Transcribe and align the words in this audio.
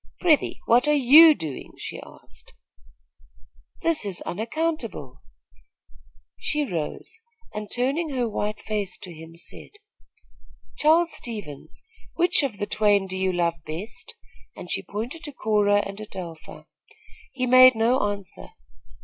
"Prythee, 0.19 0.59
what 0.65 0.87
are 0.87 0.95
you 0.95 1.35
doing?" 1.35 1.73
she 1.77 2.01
asked. 2.01 2.53
"This 3.83 4.03
is 4.03 4.19
unaccountable." 4.23 5.21
She 6.39 6.65
rose 6.65 7.19
and, 7.53 7.69
turning 7.71 8.09
her 8.15 8.27
white 8.27 8.59
face 8.61 8.97
to 8.97 9.13
him, 9.13 9.35
said: 9.37 9.69
"Charles 10.75 11.11
Stevens, 11.11 11.83
which 12.15 12.41
of 12.41 12.57
the 12.57 12.65
twain 12.65 13.05
do 13.05 13.15
you 13.15 13.31
love 13.31 13.61
best?" 13.63 14.15
and 14.55 14.71
she 14.71 14.81
pointed 14.81 15.23
to 15.25 15.31
Cora 15.33 15.81
and 15.85 16.01
Adelpha. 16.01 16.65
He 17.31 17.45
made 17.45 17.75
no 17.75 18.01
answer. 18.09 18.47